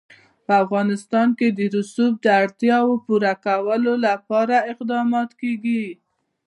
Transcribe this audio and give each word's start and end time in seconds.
په 0.45 0.53
افغانستان 0.63 1.27
کې 1.37 1.47
د 1.57 1.59
رسوب 1.75 2.13
د 2.21 2.27
اړتیاوو 2.41 2.93
پوره 3.05 3.33
کولو 3.45 3.93
لپاره 4.07 4.55
اقدامات 4.71 5.29
کېږي. 5.41 5.83